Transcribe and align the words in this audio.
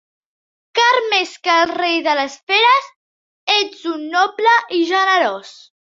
Car 0.79 1.01
més 1.09 1.33
que 1.47 1.57
el 1.65 1.73
rei 1.73 2.01
de 2.09 2.15
les 2.21 2.37
feres, 2.53 2.89
ets 3.57 3.85
tu 3.85 3.95
noble 4.07 4.55
i 4.79 4.85
generós. 4.95 5.53